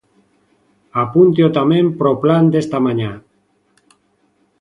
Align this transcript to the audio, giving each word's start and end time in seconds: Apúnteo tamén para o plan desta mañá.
Apúnteo 1.03 1.47
tamén 1.57 1.85
para 1.97 2.13
o 2.15 2.19
plan 2.23 2.43
desta 2.53 2.77
mañá. 2.85 3.11